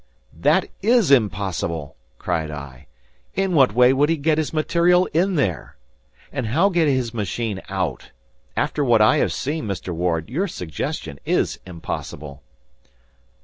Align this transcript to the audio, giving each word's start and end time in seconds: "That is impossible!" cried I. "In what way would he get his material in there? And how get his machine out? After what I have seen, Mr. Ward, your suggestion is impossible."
"That 0.39 0.67
is 0.81 1.11
impossible!" 1.11 1.95
cried 2.17 2.49
I. 2.49 2.87
"In 3.35 3.53
what 3.53 3.75
way 3.75 3.93
would 3.93 4.09
he 4.09 4.17
get 4.17 4.39
his 4.39 4.51
material 4.51 5.05
in 5.13 5.35
there? 5.35 5.77
And 6.31 6.47
how 6.47 6.69
get 6.69 6.87
his 6.87 7.13
machine 7.13 7.61
out? 7.69 8.09
After 8.57 8.83
what 8.83 9.01
I 9.03 9.17
have 9.17 9.31
seen, 9.31 9.67
Mr. 9.67 9.93
Ward, 9.93 10.27
your 10.27 10.47
suggestion 10.47 11.19
is 11.23 11.59
impossible." 11.67 12.41